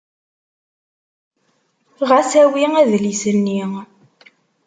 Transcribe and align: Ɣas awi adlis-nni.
Ɣas 2.09 2.31
awi 2.41 2.63
adlis-nni. 2.81 3.61